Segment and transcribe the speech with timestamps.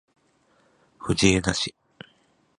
[0.97, 1.75] 藤枝市